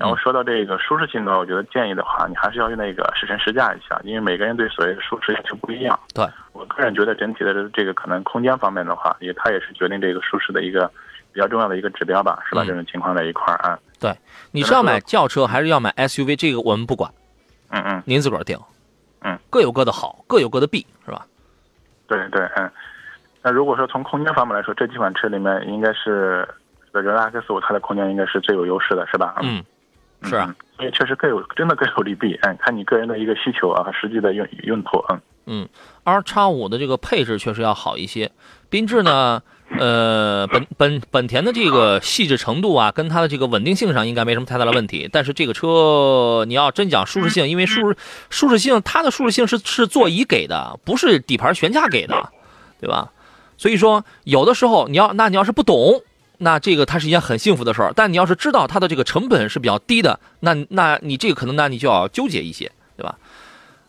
[0.00, 5.98] 然后说到这个舒适性的话，我觉得建议的话，你还是要用那个试乘试驾一下，因为每个人对所谓的舒适要求不一样。
[6.14, 10.90] 对我个人觉得整体的这个可能空间方面的话，也它也是决定这个舒适的一个
[11.32, 12.62] 比较重要的一个指标吧，是吧？
[12.64, 14.16] 嗯这种情况在一块儿啊，对，
[14.52, 16.34] 你是要买轿车还是要买 SUV？
[16.34, 17.12] 这个我们不管，
[17.68, 18.58] 嗯嗯，您自个儿定。
[19.22, 21.26] 嗯，各有各的好，各有各的弊，是吧？
[22.08, 22.70] 对对嗯。
[23.42, 26.48] 那如果说从空间方面来说，这几款车里面应该是
[26.92, 29.36] 这个荣威 RX 五它的空间应该是最有优势的，是吧？
[29.42, 29.62] 嗯，
[30.22, 35.20] 是啊嗯，所以确实各有真的各有利弊，嗯，看你个人的一个需求啊和实际的用用途，嗯。
[35.46, 35.68] 嗯
[36.04, 38.30] ，R 叉五的这个配置确实要好一些。
[38.70, 39.42] 缤智呢，
[39.78, 45.08] 呃，本本本田的这个细致程度啊，跟它的这个稳定性上应该没什么太大的问题。
[45.10, 47.96] 但是这个车你要真讲舒适性，因为舒适
[48.28, 52.30] 舒适性它的舒适性是是座椅给的，不是底盘悬架给的，
[52.78, 53.10] 对吧？
[53.56, 56.02] 所以说有的时候你要那你要是不懂。
[56.42, 63.18] 那这个它是一件很幸福的事儿，但你要是知道它的这个成本是比较低的，那那你这个可能那你就要纠结一些，对吧？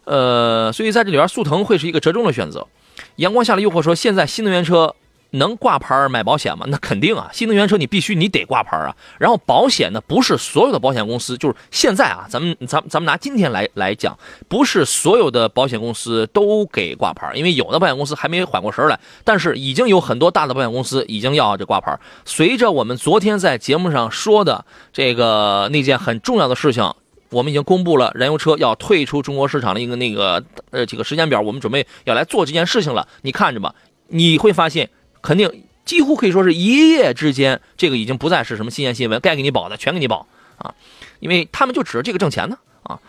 [0.03, 2.67] 呃，所以在这里边，速腾会是一个折中的选择。
[3.15, 4.95] 阳光下的诱惑说，现在新能源车
[5.31, 6.65] 能挂牌买保险吗？
[6.69, 8.95] 那肯定啊，新能源车你必须你得挂牌啊。
[9.17, 14.17] 然后保险呢，不是所有的保险公司，就是现在啊，咱们咱们咱们拿今天来来讲，
[14.47, 21.97] 不是所有的保险公司都给挂牌，因为有的保险公司还没缓过神来，但是已经有很多大的保险公司已经要这挂牌。
[22.25, 26.93] 随着我们昨天在节目上说的这个那件很重要的事情。
[27.29, 33.07] 我们已经公布了燃油车要退出中国市场的一个那个呃这个时间表，我们准备要来做这件事情了。
[33.21, 33.73] 你看着吧，
[34.09, 34.89] 你会发现，
[35.21, 40.73] 肯定几乎可以说是一夜之间，这个已经不再是什么新鲜新闻，该给你保的全给你保啊，
[41.19, 42.99] 因为他们就指着这个挣钱呢啊。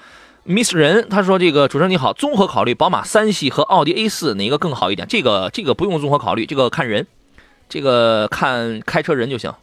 [0.45, 5.07] Miss 人他说：“这个主持人你好，综合考虑宝马三系和奥迪 A 四哪个更好一点？
[5.07, 7.07] 这个这个不用综合考虑，这个看人，
[7.69, 9.55] 这个看开车人就行。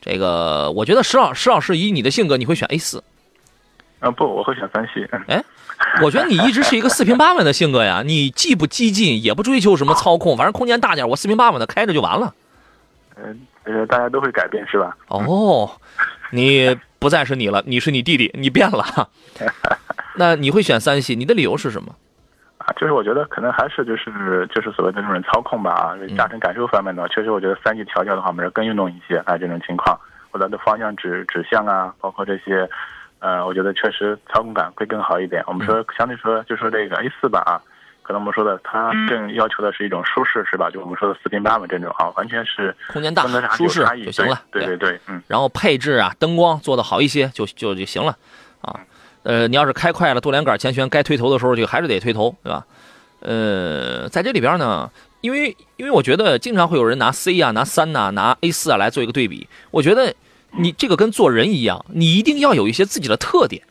[0.00, 3.04] 这个我觉得石老石老师以你的性格，你会选 A 四。
[4.00, 5.06] 啊不，我会选三系。
[5.28, 5.44] 嗯
[6.02, 12.34] 我觉得你一直是一个四平八稳的性格呀，你既不激进，也不追求什么操控，反正空间大点，我四平八稳的开着就完了。
[13.16, 14.96] 嗯，呃，大家都会改变，是吧？
[15.08, 15.70] 哦，
[16.30, 19.08] 你不再是你了，你是你弟弟，你变了。
[20.16, 21.94] 那你会选三系，你的理由是什么？
[22.58, 29.98] 啊，就是我觉得可能还是就是就是所谓的这种操控吧啊，嗯驾乘感受方面的，确实我觉得三系调教的话，我们是更运动一些啊，这种情况，
[30.32, 32.68] 或者的方向指指向啊，包括这些，
[33.20, 35.42] 呃，我觉得确实操控感会更好一点。
[35.46, 37.58] 我们说相对说就说这个 A 四吧啊，
[38.02, 40.70] 可能我们说的它更要求的是一种舒适是吧？
[40.70, 45.22] 就我们说的四平八稳这种啊，完全是空间大舒适就行了对对对对，嗯。
[45.26, 48.16] 然后配置啊、灯光做的好一些就就就行了
[48.60, 48.80] 啊。
[49.24, 52.64] 呃，你要是开快了，多连杆前悬该推头的时候，就还是得推头，对吧？
[53.20, 54.88] 呃，在这里边呢，
[55.20, 60.14] 因为因为我觉得经常会有人拿 C 啊、拿三呐、拿 A 四啊来做一个对比，我觉得
[60.56, 63.62] 你这个跟做人一样，你一定要有一些自己的特点。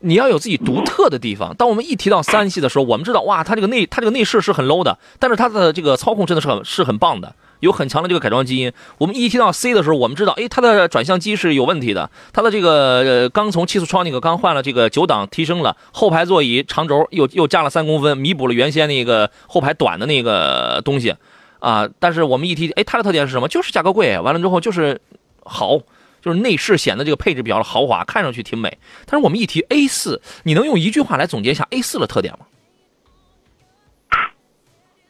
[0.00, 1.56] 你要有自己独特的地方。
[1.56, 8.72] 当我们一提到三系的时候，我们知道哇，它这个内它这个内饰是很 low 的，但是它的这个操控真的是很是很棒的，有很强的这个改装基因。
[8.98, 21.12] 我们一提到 C 的时候，我们知道，哎，它的转向机是有问题的，它的这个刚从七速窗那个刚换了这个九档提升了，后排座椅长轴又又加了三公分，弥补了原先那个后排短的那个东西
[21.58, 21.88] 啊。
[21.98, 23.48] 但是我们一提，哎，它的特点是什么？
[23.48, 25.00] 就是价格贵，完了之后就是
[25.48, 25.80] 好。
[26.20, 28.76] 就是内饰显得这个配置比较豪华，看上去挺美。
[29.06, 32.46] 但是我们一提 A 四，你能用一句话来总结一下 A 四的特点吗？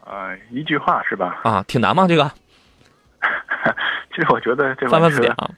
[0.04, 1.40] 呃，一句话是吧？
[1.44, 2.06] 啊，挺难吗？
[2.06, 2.30] 这个
[4.14, 5.50] 其实我觉得这翻款车翻字典啊。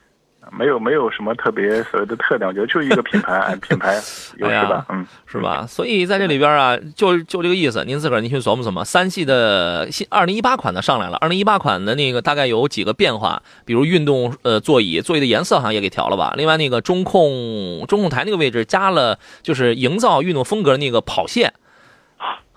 [0.52, 3.94] 没有没有什么特别所谓的特点，我觉得就是一个品牌 哎品牌
[4.38, 5.66] 优势哎呀吧，嗯，是吧？
[5.66, 7.84] 所以在这里边啊，就就这个意思。
[7.84, 8.84] 您自个儿您去琢磨琢磨。
[8.84, 16.34] 三系的新二零一八款的上来了，二零一八款的那个大概有几个变化，比如运动呃座椅，座椅的颜色好像也给调了吧。
[16.36, 21.52] 另外那个中控中控台那个位置加了，就是营造运动风格的那个跑线。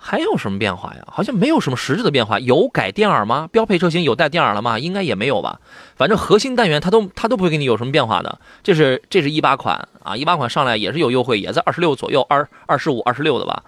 [0.06, 1.02] 还有什么变化呀？
[1.10, 2.38] 好像没有什么实质的变化。
[2.38, 3.48] 有改电耳吗？
[3.50, 4.78] 标配车型有带电耳了吗？
[4.78, 5.58] 应该也没有吧。
[5.96, 8.38] 反正核心单元它都它都不会给你有什么变化的。
[8.62, 13.62] 这是这是一八款啊，一八款上来也是有优惠，也在二十六左右，二二十五、二十六的吧。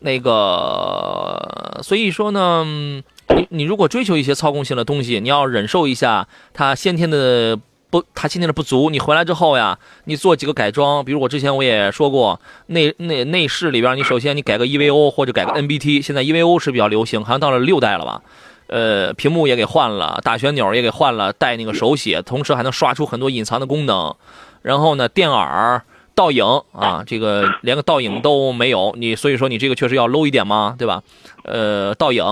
[0.00, 7.58] 那个，所以说呢，你你如果追求一些操控性的东西，你要忍受一下它先天的
[7.90, 18.20] 不，它今天的不足，你回来之后呀，你做几个改装，比如我之前我也说过，内内内饰里边，你首先你改个 EVO 或者改个 NBT，现在 EVO 是比较流行，好像到了六代了吧。
[18.66, 24.14] 呃，屏幕也给换了，大旋钮也给换了，带那个手写，同时还能刷出很多隐藏的功能。
[24.60, 25.82] 然后呢，电耳、
[26.14, 31.02] 倒影啊，这个连个倒影都没有，你所以说你这个确实要 low 一点嘛，对吧？
[31.44, 32.22] 呃，倒影，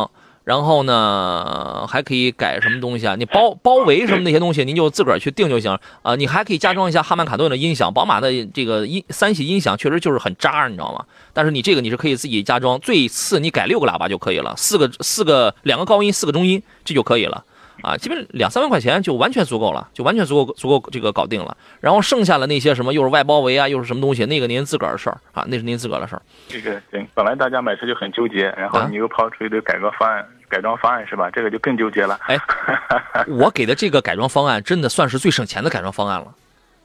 [0.46, 3.16] 然后呢还可以改什么东西啊？
[3.16, 6.14] 你包包围什么那些东西，您就自个儿去定就行啊。
[6.14, 11.04] 你还可以加装一下哈曼卡顿的音响，宝马的这个音三系音响确实就是很渣，你知道吗？
[11.32, 17.44] 但是你这个你是可以自己加装，最次你改六个喇叭就可以了，四个四个两个高音，四个中音，这就可以了。
[17.82, 21.56] 啊，基本两三万块钱就完全足够了，就完全足够足够这个搞定了。
[21.80, 26.22] 然后剩下的那些什么又是外包围啊，又是什么东西，那个您自个儿的事儿啊，那是您自个儿的事儿。
[26.48, 31.30] 这个行，本来大家买车就很纠结，然后啊你又抛出一堆改革方案、改装方案是吧？
[31.30, 32.18] 这个就更纠结了。
[32.26, 32.38] 哎，
[33.28, 36.26] 我给的这个改装方案真的算是最省钱的改装方案了。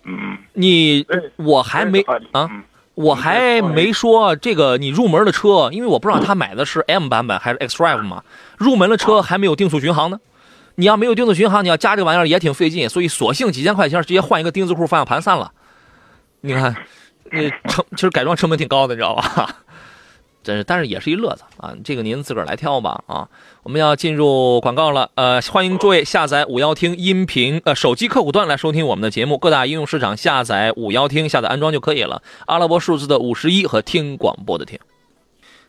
[0.04, 1.06] 嗯，你
[1.38, 2.02] 我还没
[2.32, 8.22] 啊，嗯我还没说这个你入门的车，因为我不知道他买的是 M 版本还是 X Drive 嘛，
[8.58, 10.20] 入门的车还没有定速巡航呢。
[10.76, 15.52] 你要没有定速巡航，你要加这个玩意儿也挺费劲，所以索性几千块钱直接换一个钉子户方向盘算了。
[16.42, 16.76] 你看，
[17.32, 19.58] 那成其实改装成本挺高的，你知道吧？
[20.44, 21.72] 真是，但是也是一乐子啊！
[21.84, 23.30] 这个您自个儿来挑吧啊！
[23.62, 32.24] 我们要进入广告了，呃，欢迎诸位下载五幺听音频呃手机客户端来收听我们的节目，各大应用市场下载五幺听下载安装就可以了。
[32.48, 34.80] 阿拉伯数字的五十一和听广播的听。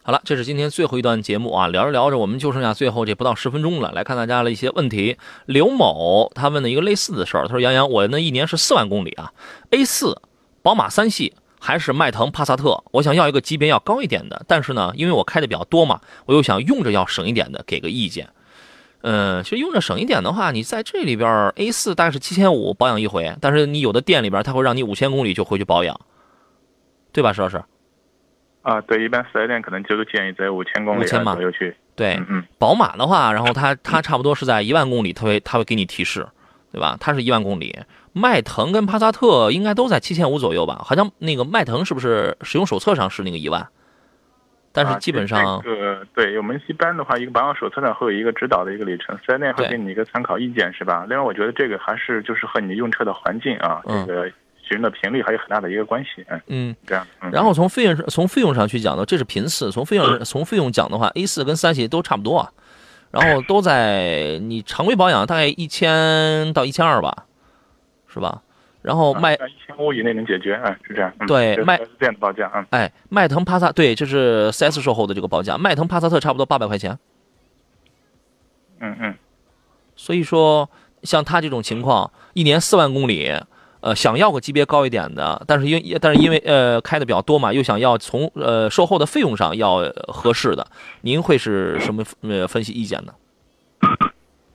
[0.04, 5.16] 好了，这是今天最后一段节目啊，聊着聊着，我们就剩下最后这不到十分钟了，来看大家的一些问题。
[5.46, 9.32] 刘某他问了一个类似的事儿，他说：“杨洋，我那一年是四万公里啊
[9.70, 10.20] ，A 四，
[10.60, 18.28] 宝马三系还是迈腾、帕萨特，我想要一个级别要高一点的，但是呢，因为我开的比较多嘛，我又想用着要省一点的，给个意见。
[19.02, 26.00] 嗯，其实用着省一点的话，你在这里边 A 四大概是七千五保养一回，但是你有的店里边他会让你五千公里就回去保养，
[27.12, 27.62] 对吧，石老师？
[28.62, 31.77] 啊，对，一般四 S 店可能就是建议在五千公里左右去。
[31.94, 36.27] 对，嗯嗯，宝马的话，然后它它差不多是在一万公里，它会它会给你提示，
[36.72, 36.96] 对吧？
[37.01, 37.77] 它是一万公里。
[38.14, 40.81] 迈腾跟帕萨特应该都在七千五左右吧？
[40.85, 43.66] 好像那个迈腾是不是使用手册上是那个一万？
[44.75, 51.05] 但是啊基本上，这个对我们一般的话，一个保养手册上会有一个指导的一个里程，四 S 店会给你一个参考意见，是吧？
[51.09, 54.33] 另外，我觉得这个还是就是和你用车的环境啊，嗯这个
[54.72, 56.24] 使用的频率还有很大的一个关系。
[56.28, 57.06] 嗯，嗯，这样。
[57.20, 59.70] 嗯、然后从费用上从费用上去讲呢，这是频次。
[59.70, 62.50] 从费用从费用讲的话，A 四跟三系都差不多啊，
[63.11, 67.26] 然后都在你常规保养大概一千到一千二吧，
[68.08, 68.42] 是吧？
[68.80, 71.12] 然后卖一千五以内能解决，哎，是这样。
[71.20, 76.98] 嗯、对迈这是 4S 店的报价，嗯，哎，迈腾、帕萨对，这是 4S 售后的这个报价，迈腾、帕萨特差不多八百块钱。
[78.80, 79.14] 嗯嗯。
[79.94, 80.68] 所以说，
[81.02, 83.30] 像他这种情况，一年四万公里，
[83.83, 90.66] 呃，想要个级别高一点的，但是因但是因为呃开的比较多嘛，又想要从呃售后的费用上要合适的，
[91.03, 93.12] 您会是什么呃分析意见呢？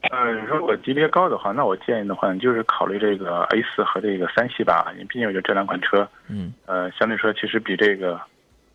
[0.09, 4.87] 呃，如果级别高的话，那我建议的话，你就是考虑这个 A 四和这个三系吧。
[4.93, 8.17] 因为毕竟我觉得这两款车，嗯，呃，相对说其实比这个，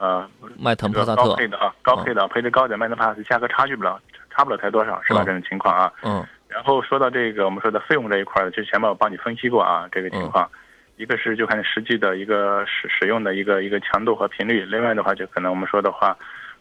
[0.03, 4.01] 呃，迈腾、这个帕萨特，高配的啊，高配的配置高点，迈腾帕萨特价格差距不了，
[4.35, 5.23] 差不了太多少，是吧？
[5.23, 5.93] 嗯这种情况啊。
[6.03, 10.51] 嗯然后说到这个我们说的费用这一块儿，之前吧我帮你分析过啊，这个情况，
[10.97, 16.17] 一个是就看你实际的一个使使用的一个一个强度和频率，另外的话就可能我们说的话，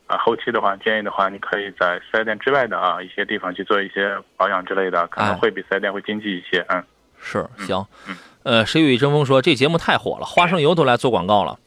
[0.05, 6.83] 啊后期的话建议的话，你可以在四 S 店之外的啊一些地方去做一些保养之类的，可能哎会比四 S 店会经济一些，嗯。
[7.23, 11.59] 是行嗯，呃，谁与争锋说这节目太火了，花生油都来做广告了。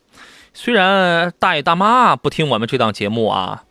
[0.57, 3.65] 虽然大爷大妈不听我们这档节目啊，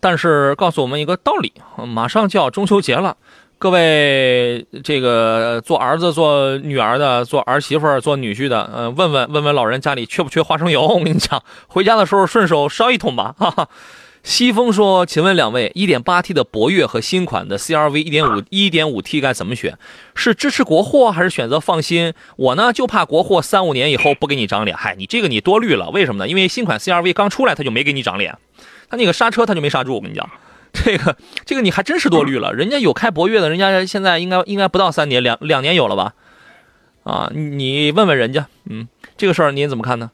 [0.00, 1.54] 但是告诉我们一个道理：
[1.88, 3.16] 马上就要中秋节了，
[3.58, 10.86] 各位这个做儿子、做女儿的、做儿媳妇、做女婿的，呃，问问问问老人家里缺不缺花生油？
[10.86, 13.68] 我跟你讲，回家的时候顺手烧一桶吧，哈哈。
[14.26, 19.78] 西风说：“请问两位，1.8T 的博越和新款的 CRV 1.5 1.5T 该怎么选？
[20.16, 22.12] 是支持国货还是选择放心？
[22.34, 24.76] 我呢就怕国货三五年以后不给你长脸。
[24.76, 26.28] 嗨，你这个你多虑了，为什么呢？
[26.28, 28.36] 因为新款 CRV 刚出来他就没给你长脸，
[28.90, 29.94] 他那个刹车他就没刹住。
[29.94, 30.28] 我跟你讲，
[30.72, 32.52] 这个这个你还真是多虑了。
[32.52, 36.14] 人家有开博越的，人家现在应该应该不到三年，两两年有了吧？
[37.04, 40.10] 啊，你问问人家，嗯，这个事儿您怎么看呢？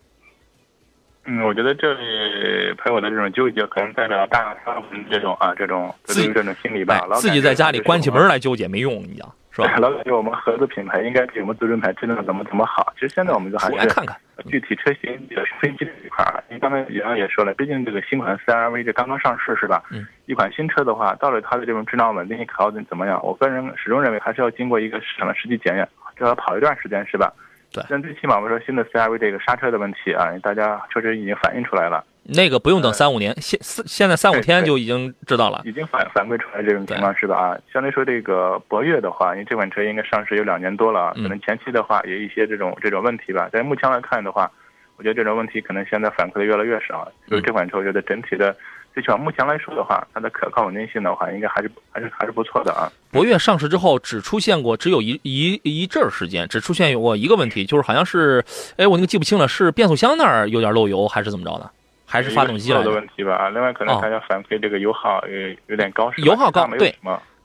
[1.24, 7.16] 嗯，我觉得这里朋友的这种纠结，可能代表大大部分这种啊，这种自己这种心理吧哎。
[7.16, 9.72] 自己在家里关起门来纠结没用，你讲是吧？
[9.78, 12.92] 老感觉我们合资品牌应该比我们自主品牌质量怎么怎么好。
[12.94, 14.16] 其实现在我们就还是出来看看，
[14.48, 16.42] 具体车型的分析这一块儿。
[16.50, 19.80] 您刚才杨洋也说了，毕竟这个新款 CRV 这刚刚上市是吧？
[19.92, 20.04] 嗯。
[20.26, 23.20] 一款新车的话，到底它的这种质量稳定性考虑怎么样？
[23.22, 27.32] 我个人始终认为还是要经过一个市场的实际检验，至少跑一段时间是吧？
[27.72, 35.62] 对但最起码我们说新的 CRV 这个刹车的问题啊，大家确实已经反映出来了，那个不用等三五年，现四现在三五天就已经知道了。
[35.64, 37.36] 已经反反馈出来这种情况是吧？
[37.36, 43.48] 啊，相对说这个博越的话，因为这款车应该上市有两年多了，啊可能前期的话也有一些这种这种问题吧。
[43.50, 44.50] 但目前来看的话，
[44.96, 48.54] 我觉得这种问题可能现在反馈的越来越少，就是这款车我觉得整体的，
[48.92, 52.90] 最起码目前来说的话，它的可靠稳定性的话，应该还是还是还是不错的啊。
[53.10, 58.44] 博越上市之后，只出现过只有一一一阵儿时间，只出现过一个问题，就是好像是，
[58.76, 61.70] 哎，我那个记不清了，是变速箱那儿有点漏油，还是怎么着的？
[62.06, 62.90] 还是发动机漏的？
[62.90, 63.48] 问题吧啊。
[63.48, 66.94] 另外可能哦大家反馈这个油耗有有点高，油耗高对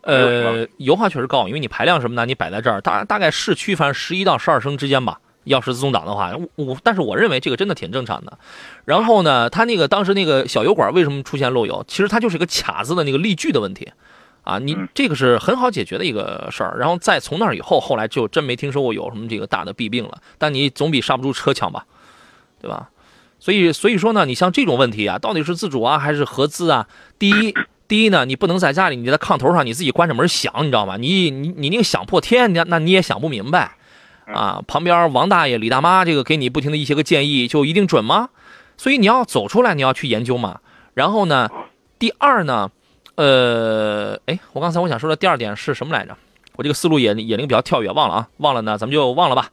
[0.01, 5.19] 呃，油耗确实高，因为你排量什么的，你摆在这儿，大大概市区反正十一到十二升之间吧。
[5.47, 8.37] 要是自动挡的话，我我但是我认为这个真的挺正常的。
[8.85, 11.83] 然后呢，它那个当时那个小油管为什么出现漏油？
[11.87, 13.91] 其实它就是一个卡子的那个力矩的问题，
[14.43, 16.77] 啊，你嗯这个是很好解决的一个事儿。
[16.77, 20.19] 然后再从那儿以后，后来就真没听说过有什么这个大的弊病了。
[20.37, 21.85] 但你总比刹不住车强吧，
[22.61, 22.89] 对吧？
[23.39, 26.87] 所以所以说呢，你像这种问题啊，到底是自主啊还是合资啊？
[27.19, 27.53] 第一，
[27.87, 30.97] 第一呢，你不能在家里你在炕头上你自己关着门想，你知道吗？
[30.97, 33.76] 你你你那个想破天，你那你也想不明白
[34.33, 34.61] 啊。
[34.67, 38.29] 旁边王大爷、李大妈这个给你不停的一些个建议，就一定准吗？
[38.77, 40.59] 所以你要走出来，你要去研究嘛。
[40.93, 41.49] 然后呢，
[41.97, 42.69] 第二呢，
[43.15, 46.15] 呃，哎，我刚才我想说的第二点是什么来着？
[46.55, 49.49] 我这个思路也也灵比较跳跃，忘了啊，忘了呢，咱们就忘了吧。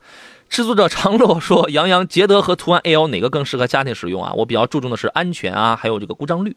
[0.48, 4.32] 制作者长乐说：“杨洋捷德和途安 L 哪个更适合家庭使用啊？
[4.34, 6.56] 我比较注重的是安全啊，还有这个故障率。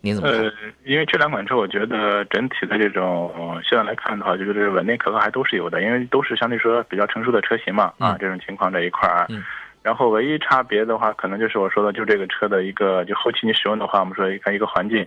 [0.00, 0.40] 您怎么看？
[0.40, 0.52] 呃，
[0.84, 9.26] 因为这两款车，我觉得整体的这种呃现在来看的话，就是这个稳定可靠还都是有的，因为都是相对说比较成熟的车型嘛，啊嗯，这种情况这一块儿啊。
[9.30, 9.44] 嗯
[9.80, 15.06] 然后唯一差别的话，可能就是我说的，就这个车的一个，就后期你使用的话，我们说一看一个环境，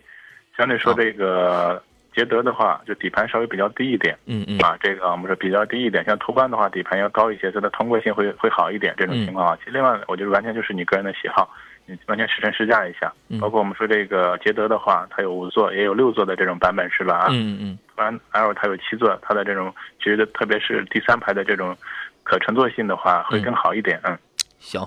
[0.58, 1.84] 相对说这个
[2.16, 4.18] 捷德的话，就底盘稍微比较低一点。
[4.26, 8.96] 嗯嗯啊，这个我们说比较低一点，像途观的话，底盘要高一些，它的通过性会会好一点。
[8.98, 11.48] 这种嗯情况啊，其实另外我觉得完全就是你个人的喜好，
[11.86, 13.12] 你完全试乘试驾一下。
[13.30, 17.16] 嗯包括我们说这个捷德的话，它有五座也有六座的这种版本是吧？
[17.16, 21.76] 啊，嗯嗯途安 L 它有七座，它的这种其实特别是第三排的这种
[22.24, 24.00] 可乘坐性的话会更好一点。
[24.04, 24.18] 嗯，
[24.60, 24.82] 行。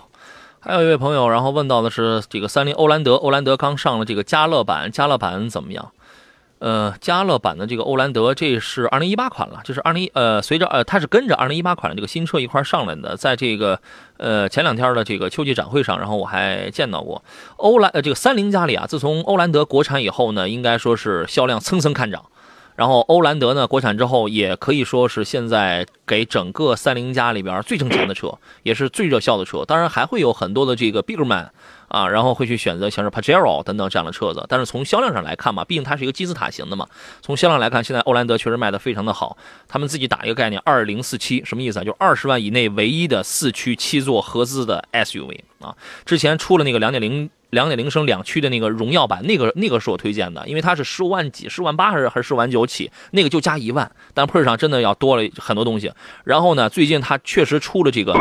[0.61, 5.93] 还有一位朋友，然后问到的是这个三菱欧蓝德，欧蓝德刚上了这个加乐版，加乐版怎么样？
[6.65, 13.79] 呃，加乐版的这个欧蓝德，这是二零一八款了，这是二零呃，随着呃，它是跟着二零一八款的这个新车一块上来的，在这个
[14.17, 17.23] 呃前两天的这个秋季展会上，然后我还见到过
[17.59, 22.25] 欧蓝呃这个三菱家里啊，自从欧蓝德国产以后呢，应该说是销量蹭蹭看涨。
[22.77, 29.65] 然后欧蓝德呢，国产之后也可以说是现在给整个三菱家里边最挣钱的车，也是最热销的车。
[29.67, 31.51] 当然还会有很多的这个 Bigman
[31.89, 34.45] 啊，然后会去选择像是 Pajero 等等这样的车子。
[34.49, 36.87] 但是从销量上来看嘛，毕竟它是一个金字塔型的嘛。
[37.23, 39.37] 从销量来看，现在欧蓝德确实卖的非常的好。
[39.69, 41.85] 他们自己打一个概念，二零四七什么意思啊？
[41.85, 45.75] 就二十万以内唯一的四驱七座合资的 SUV 啊。
[46.05, 47.31] 之前出了那个两点零。
[47.51, 55.93] 两点零升两驱的那个荣耀版，那个那个是我推荐的，因为它是十五万几、十五万八还是还是十五万九起，那个就加一万，但配置上真的要多了很多东西。
[56.25, 58.13] 然后呢，最近它确实出了这个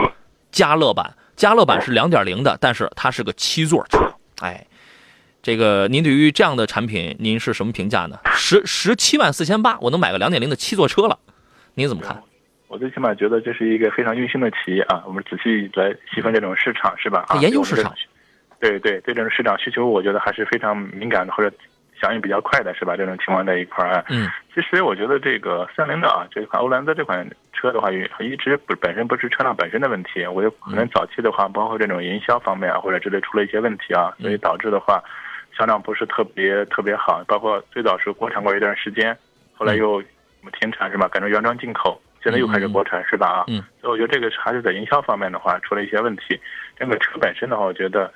[0.51, 3.99] 加乐版，嘉乐版是两点零的，但是它是个七座车。
[4.41, 4.65] 哎，
[5.41, 8.19] 这个您对于这样的产品，您是什么评价呢？
[8.35, 11.17] 十十七万四千八，我能买个两点零的七座车了，
[11.75, 12.21] 您怎么看？
[12.67, 15.03] 我最起码觉得这是一个非常用心的企业啊。
[15.05, 17.25] 我们仔细来细分这种市场是吧？
[17.27, 17.93] 啊，研究市场。
[18.59, 21.53] 对对，对这种市场需求，我觉得还是非常敏感的，或者
[22.03, 22.97] 响应比较快的，是吧？
[22.97, 24.03] 这种情况在一块儿啊。
[24.09, 24.27] 嗯。
[24.53, 35.01] 其实我觉得这个三菱的啊，这款欧蓝德这款车的话，一直不本身不是车辆本身的问题，我觉得可能早期的话，包括这种营销方面啊，或者之类出了一些问题啊，所以导致的话，
[35.57, 37.23] 销量不是特别特别好。
[37.25, 39.17] 包括最早是国产过一段时间，
[39.55, 40.03] 后来又
[40.59, 41.07] 停产是吧？
[41.07, 43.27] 改成原装进口，现在又开始国产是吧？
[43.27, 43.45] 啊。
[43.47, 43.63] 嗯。
[43.81, 46.39] 所以我觉得这个还是在营销方面的话出了一些问题。
[46.77, 48.13] 这个车本身的话，我觉得。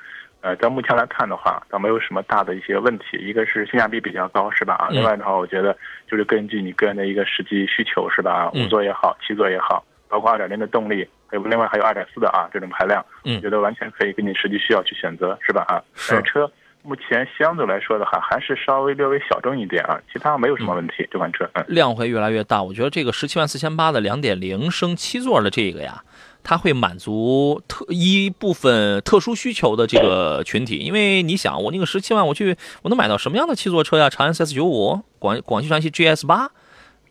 [0.48, 3.18] 呃，在目前来看的话，倒没有什么大的一些问题。
[3.20, 4.76] 一个是性价比比较高，是吧？
[4.76, 5.76] 啊，另外的话，我觉得
[6.10, 8.32] 就是根据你个人的一个实际需求，是吧？
[8.32, 15.66] 啊，五座也好，七座也好，包括二点零的动力，还有另外还有二点四的啊这种排量，嗯我觉得完全可以根据实际需要去选择，是吧？
[15.68, 16.50] 啊，是车
[16.82, 21.06] 目前相对来说的话，还是稍微略微小众一点啊，其他没有什么问题。
[21.12, 22.64] 这款车，嗯，量会越来越大。
[22.64, 26.02] 我觉得这个十七万四千八的两点零升七座的这个呀。
[26.50, 34.10] 它会满足特一部分特殊需求的这个群体，因为你想，我那个十七万，我去我能买到什么样的七座车呀？
[34.10, 36.50] 长安 CS 九五、广广汽传祺 GS 八，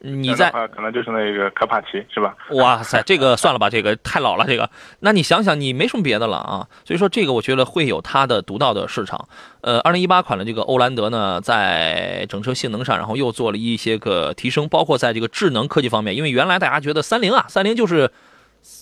[0.01, 2.35] 你在可能就是那个科帕奇是吧？
[2.57, 4.71] 哇塞，这个算了吧，这个太老了，这个。
[5.01, 9.29] 那你想想，你没什么别的了啊，所以说这个我觉得会有它的独到的市场。
[9.61, 18.11] 呃，二零一八款的这个欧蓝德呢，在整车性能上，然后又做了一些个提升，包括在这个智能科技方面，因为原来大家觉得三菱啊，三菱就是。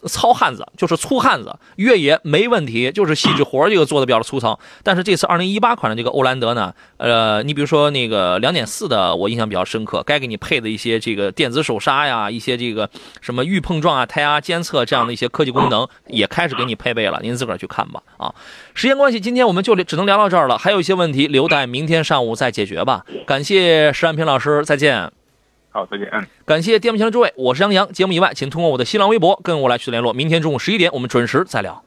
[0.06, 4.58] 糙汉子就是粗汉子，越野没问题，就是细致活儿这个做的比较粗糙。
[4.82, 12.88] 但是这次二零一八款的这个欧蓝德呢，呃，你比如说那个两点四的，我印象比较深刻，该给你配的一些这个电子手刹呀，一些这个
[13.20, 17.20] 什么预碰撞啊、胎压监测这样的一些科技功能，也开始给你配备了。
[17.22, 18.02] 您自个儿去看吧。
[18.18, 18.34] 啊，
[18.74, 23.04] 时间关系，今天我们就只能聊到这儿了，还有一些问题留待明天上午再解决吧。
[23.26, 25.23] 感谢石安平老师，再见。
[25.74, 26.08] 好，再见。
[26.12, 26.24] 嗯。
[26.44, 27.92] 感谢电幕前的诸位，我是杨洋。
[27.92, 30.12] 节目以外，请通过我的新浪微博跟我来取得联络。
[30.12, 31.82] 明天中午十一点，我们准时再聊。